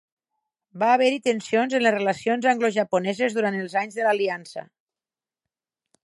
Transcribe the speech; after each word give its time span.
Va 0.83 0.87
haver-hi 0.93 1.19
tensions 1.25 1.75
en 1.79 1.83
les 1.83 1.93
relacions 1.95 2.47
anglo-japoneses 2.53 3.37
durant 3.39 3.59
els 3.59 3.75
anys 3.83 3.99
de 4.01 4.07
l'aliança. 4.07 4.65